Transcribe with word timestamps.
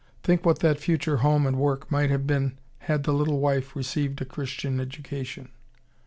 Think 0.23 0.43
what 0.47 0.57
that 0.61 0.79
future 0.79 1.17
home 1.17 1.45
and 1.45 1.59
work 1.59 1.91
might 1.91 2.09
have 2.09 2.25
been 2.25 2.57
had 2.79 3.03
the 3.03 3.13
little 3.13 3.39
wife 3.39 3.75
received 3.75 4.19
a 4.19 4.25
Christian 4.25 4.79
education! 4.79 5.51